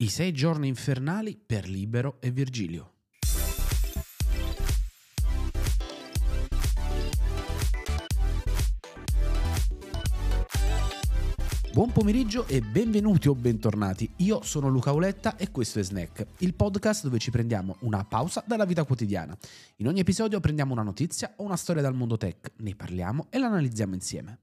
[0.00, 2.92] I sei giorni infernali per Libero e Virgilio.
[11.72, 14.08] Buon pomeriggio e benvenuti o bentornati.
[14.18, 18.44] Io sono Luca Oletta e questo è Snack, il podcast dove ci prendiamo una pausa
[18.46, 19.36] dalla vita quotidiana.
[19.78, 23.38] In ogni episodio prendiamo una notizia o una storia dal mondo tech, ne parliamo e
[23.38, 24.38] la analizziamo insieme.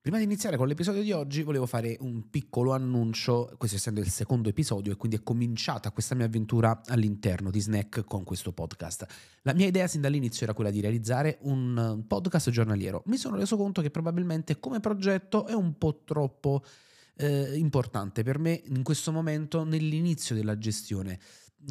[0.00, 4.08] Prima di iniziare con l'episodio di oggi volevo fare un piccolo annuncio, questo essendo il
[4.08, 9.06] secondo episodio e quindi è cominciata questa mia avventura all'interno di Snack con questo podcast.
[9.42, 13.02] La mia idea sin dall'inizio era quella di realizzare un podcast giornaliero.
[13.06, 16.62] Mi sono reso conto che probabilmente come progetto è un po' troppo
[17.16, 21.18] eh, importante per me in questo momento nell'inizio della gestione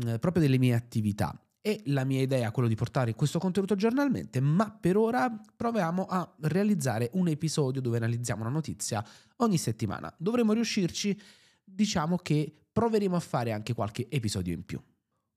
[0.06, 3.76] eh, proprio delle mie attività e la mia idea è quella di portare questo contenuto
[3.76, 9.06] giornalmente, ma per ora proviamo a realizzare un episodio dove analizziamo una notizia
[9.38, 10.14] ogni settimana.
[10.18, 11.20] Dovremo riuscirci,
[11.64, 14.82] diciamo che proveremo a fare anche qualche episodio in più.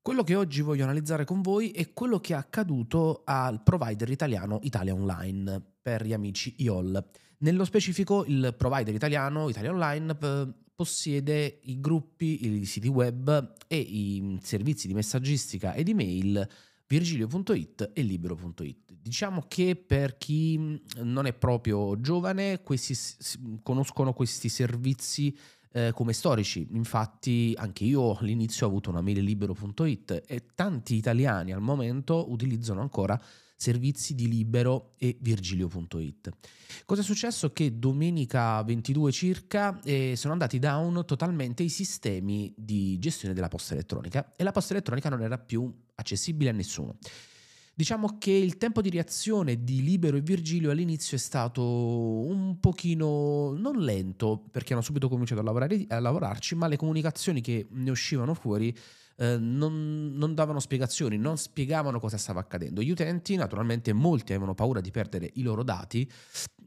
[0.02, 4.58] Quello che oggi voglio analizzare con voi è quello che è accaduto al provider italiano
[4.62, 7.06] Italia Online per gli amici IOL.
[7.40, 10.16] Nello specifico il provider italiano Italia Online
[10.74, 16.48] possiede i gruppi, i siti web e i servizi di messaggistica ed email
[16.86, 18.94] virgilio.it e libero.it.
[18.94, 22.96] Diciamo che per chi non è proprio giovane, questi,
[23.62, 25.36] conoscono questi servizi
[25.72, 26.66] eh, come storici.
[26.72, 32.80] Infatti anche io all'inizio ho avuto una mail libero.it e tanti italiani al momento utilizzano
[32.80, 33.20] ancora
[33.60, 36.30] servizi di Libero e Virgilio.it.
[36.86, 37.52] Cosa è successo?
[37.52, 43.74] Che domenica 22 circa eh, sono andati down totalmente i sistemi di gestione della posta
[43.74, 46.96] elettronica e la posta elettronica non era più accessibile a nessuno.
[47.72, 53.54] Diciamo che il tempo di reazione di Libero e Virgilio all'inizio è stato un pochino
[53.56, 57.90] non lento perché hanno subito cominciato a, lavorare, a lavorarci, ma le comunicazioni che ne
[57.90, 58.76] uscivano fuori
[59.16, 62.82] eh, non, non, davano spiegazioni, non spiegavano cosa stava accadendo.
[62.82, 66.10] Gli utenti, naturalmente, molti avevano paura di perdere i loro dati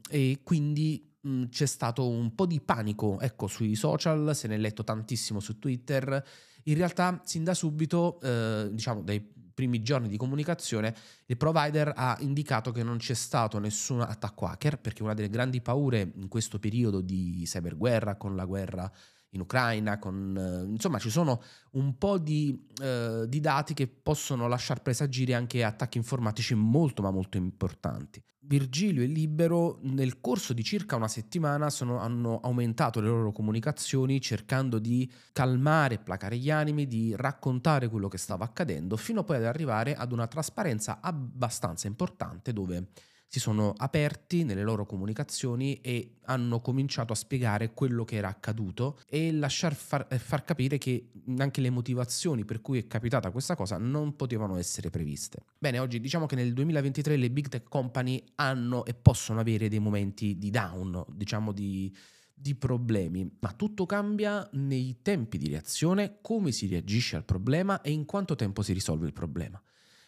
[0.08, 4.58] e quindi mh, c'è stato un po' di panico ecco, sui social, se ne è
[4.58, 6.24] letto tantissimo su Twitter.
[6.64, 10.94] In realtà, sin da subito, eh, diciamo dai primi giorni di comunicazione,
[11.26, 15.60] il provider ha indicato che non c'è stato nessun attacco hacker, perché una delle grandi
[15.60, 18.90] paure in questo periodo di cyberguerra, con la guerra
[19.34, 24.48] in Ucraina, con, eh, insomma ci sono un po' di, eh, di, dati che possono
[24.48, 28.22] lasciar presagire anche attacchi informatici molto ma molto importanti.
[28.46, 34.20] Virgilio e Libero nel corso di circa una settimana sono, hanno aumentato le loro comunicazioni
[34.20, 39.44] cercando di calmare, placare gli animi, di raccontare quello che stava accadendo, fino poi ad
[39.44, 42.88] arrivare ad una trasparenza abbastanza importante dove
[43.34, 49.00] si sono aperti nelle loro comunicazioni e hanno cominciato a spiegare quello che era accaduto
[49.08, 53.56] e lasciar far, eh, far, capire che anche le motivazioni per cui è capitata questa
[53.56, 55.46] cosa non potevano essere previste.
[55.58, 59.80] Bene, oggi diciamo che nel 2023 le big tech company hanno e possono avere dei
[59.80, 61.92] momenti di down, diciamo di,
[62.32, 67.90] di problemi, ma tutto cambia nei tempi di reazione, come si reagisce al problema e
[67.90, 69.60] in quanto tempo si risolve il problema.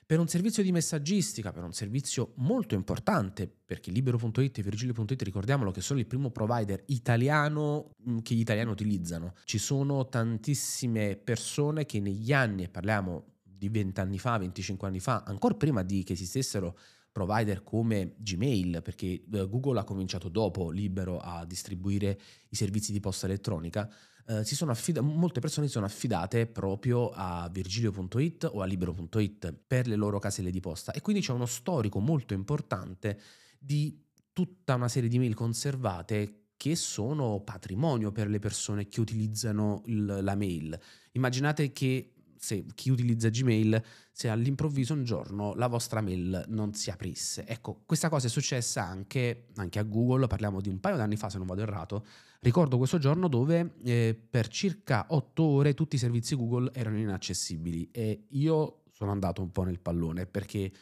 [0.08, 5.72] Per un servizio di messaggistica, per un servizio molto importante, perché Libero.it e Virgilio.it ricordiamolo
[5.72, 9.34] che sono il primo provider italiano mm, che gli italiani utilizzano.
[9.42, 15.00] Ci sono tantissime persone che negli anni, e parliamo di 20 anni fa, 25 anni
[15.00, 16.78] fa, ancora prima di che esistessero
[17.16, 23.00] provider come Gmail, perché eh, Google ha cominciato dopo Libero a distribuire i servizi di
[23.00, 23.90] posta elettronica,
[24.26, 29.96] eh, affida- molte persone si sono affidate proprio a virgilio.it o a libero.it per le
[29.96, 33.18] loro caselle di posta e quindi c'è uno storico molto importante
[33.58, 33.98] di
[34.34, 40.18] tutta una serie di mail conservate che sono patrimonio per le persone che utilizzano il,
[40.20, 40.78] la mail.
[41.12, 46.90] Immaginate che se chi utilizza Gmail, se all'improvviso un giorno la vostra mail non si
[46.90, 47.46] aprisse.
[47.46, 51.28] Ecco, questa cosa è successa anche, anche a Google, parliamo di un paio d'anni fa
[51.28, 52.04] se non vado errato,
[52.40, 57.90] ricordo questo giorno dove eh, per circa otto ore tutti i servizi Google erano inaccessibili
[57.90, 60.72] e io sono andato un po' nel pallone perché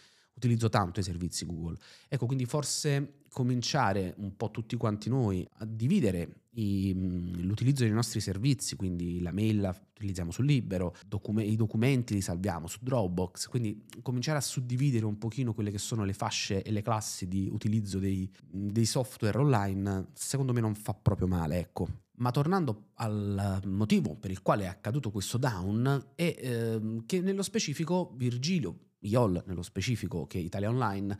[0.45, 1.77] utilizzo tanto i servizi Google.
[2.09, 6.95] Ecco, quindi forse cominciare un po' tutti quanti noi a dividere i,
[7.43, 12.21] l'utilizzo dei nostri servizi, quindi la mail la utilizziamo sul libero, docume, i documenti li
[12.21, 16.71] salviamo su Dropbox, quindi cominciare a suddividere un pochino quelle che sono le fasce e
[16.71, 21.89] le classi di utilizzo dei, dei software online, secondo me non fa proprio male, ecco.
[22.17, 27.43] Ma tornando al motivo per il quale è accaduto questo down, è eh, che nello
[27.43, 31.17] specifico Virgilio, IOL nello specifico, che Italia Online,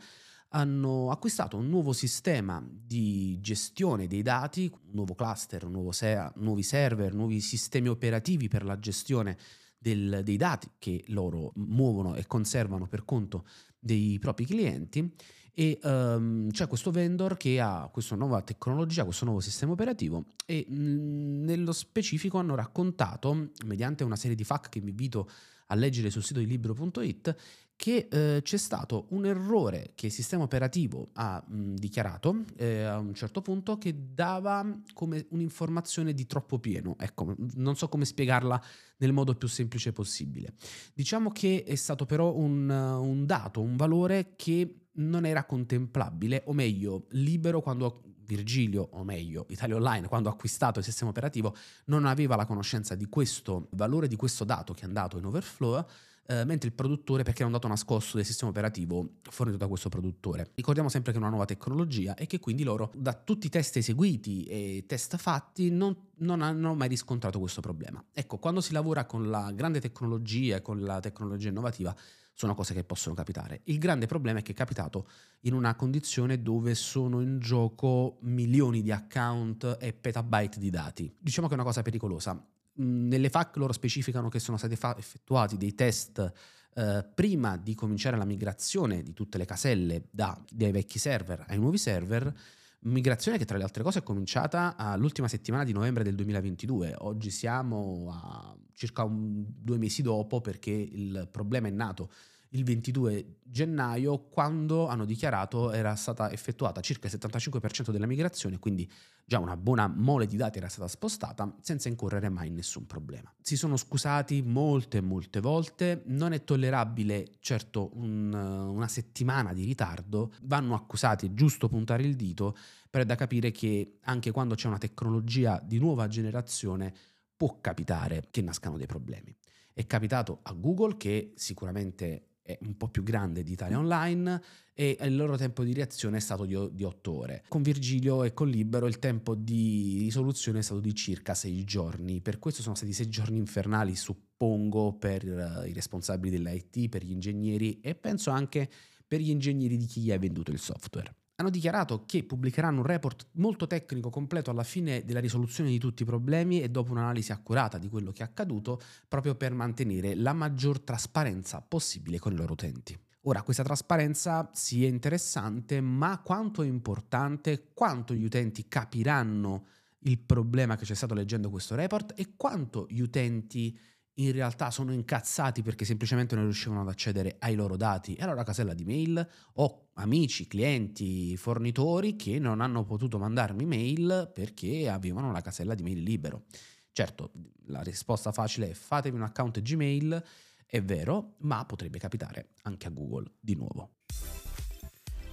[0.49, 6.31] hanno acquistato un nuovo sistema di gestione dei dati, un nuovo cluster, un nuovo SEA,
[6.37, 9.37] nuovi server, nuovi sistemi operativi per la gestione
[9.77, 13.45] del, dei dati che loro muovono e conservano per conto
[13.77, 15.13] dei propri clienti.
[15.57, 20.65] E um, c'è questo vendor che ha questa nuova tecnologia, questo nuovo sistema operativo e
[20.67, 25.29] mh, nello specifico hanno raccontato, mediante una serie di FAQ che vi invito
[25.67, 27.35] a leggere sul sito di libro.it,
[27.75, 32.97] che eh, c'è stato un errore che il sistema operativo ha mh, dichiarato eh, a
[32.99, 36.95] un certo punto che dava come un'informazione di troppo pieno.
[36.97, 38.61] Ecco, non so come spiegarla
[38.97, 40.53] nel modo più semplice possibile.
[40.93, 46.53] Diciamo che è stato però un, un dato, un valore che non era contemplabile, o
[46.53, 51.55] meglio, libero quando Virgilio, o meglio, Italia Online, quando ha acquistato il sistema operativo,
[51.85, 55.85] non aveva la conoscenza di questo valore, di questo dato che è andato in overflow
[56.27, 59.89] eh, mentre il produttore perché era un dato nascosto del sistema operativo fornito da questo
[59.89, 60.51] produttore.
[60.55, 63.77] Ricordiamo sempre che è una nuova tecnologia e che quindi loro da tutti i test
[63.77, 68.03] eseguiti e test fatti non, non hanno mai riscontrato questo problema.
[68.11, 71.95] Ecco, quando si lavora con la grande tecnologia e con la tecnologia innovativa
[72.37, 73.61] sono cose che possono capitare.
[73.65, 75.07] Il grande problema è che è capitato
[75.41, 81.15] in una condizione dove sono in gioco milioni di account e petabyte di dati.
[81.17, 82.45] Diciamo che è una cosa pericolosa
[82.75, 86.31] nelle FAC loro specificano che sono stati fa- effettuati dei test
[86.73, 91.57] eh, prima di cominciare la migrazione di tutte le caselle da, dai vecchi server ai
[91.57, 92.33] nuovi server,
[92.79, 96.95] migrazione che tra le altre cose è cominciata all'ultima settimana di novembre del 2022.
[96.99, 102.09] Oggi siamo a circa un, due mesi dopo perché il problema è nato
[102.55, 108.89] il 22 gennaio quando hanno dichiarato era stata effettuata circa il 75% della migrazione, quindi
[109.25, 113.33] già una buona mole di dati era stata spostata senza incorrere mai in nessun problema.
[113.41, 120.33] Si sono scusati molte molte volte, non è tollerabile certo un, una settimana di ritardo,
[120.43, 122.55] vanno accusati, è giusto puntare il dito,
[122.89, 126.93] però è da capire che anche quando c'è una tecnologia di nuova generazione
[127.35, 129.35] può capitare che nascano dei problemi.
[129.73, 134.39] È capitato a Google che sicuramente è un po' più grande di Italia Online
[134.73, 137.43] e il loro tempo di reazione è stato di, di 8 ore.
[137.47, 142.21] Con Virgilio e con Libero il tempo di risoluzione è stato di circa 6 giorni,
[142.21, 147.11] per questo sono stati 6 giorni infernali, suppongo, per uh, i responsabili dell'IT, per gli
[147.11, 148.69] ingegneri e penso anche
[149.07, 152.85] per gli ingegneri di chi gli ha venduto il software hanno dichiarato che pubblicheranno un
[152.85, 157.31] report molto tecnico completo alla fine della risoluzione di tutti i problemi e dopo un'analisi
[157.31, 162.35] accurata di quello che è accaduto, proprio per mantenere la maggior trasparenza possibile con i
[162.35, 162.97] loro utenti.
[163.27, 169.65] Ora, questa trasparenza sì è interessante, ma quanto è importante, quanto gli utenti capiranno
[170.05, 173.77] il problema che c'è stato leggendo questo report e quanto gli utenti
[174.15, 178.31] in realtà sono incazzati perché semplicemente non riuscivano ad accedere ai loro dati e alla
[178.31, 184.87] loro casella di mail o amici, clienti, fornitori che non hanno potuto mandarmi mail perché
[184.89, 186.43] avevano la casella di mail libero.
[186.91, 187.31] Certo,
[187.67, 190.23] la risposta facile è fatevi un account Gmail,
[190.65, 193.95] è vero, ma potrebbe capitare anche a Google di nuovo.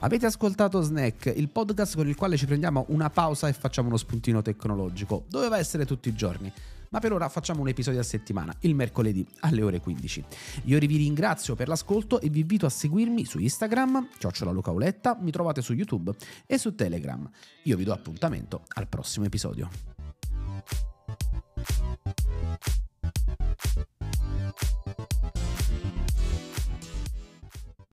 [0.00, 3.96] Avete ascoltato Snack, il podcast con il quale ci prendiamo una pausa e facciamo uno
[3.96, 5.26] spuntino tecnologico.
[5.28, 6.52] Doveva essere tutti i giorni
[6.93, 10.25] ma per ora facciamo un episodio a settimana, il mercoledì alle ore 15.
[10.65, 15.17] Io vi ringrazio per l'ascolto e vi invito a seguirmi su Instagram, chiocciola Luca Auletta,
[15.21, 16.12] mi trovate su YouTube
[16.47, 17.29] e su Telegram.
[17.65, 20.01] Io vi do appuntamento al prossimo episodio.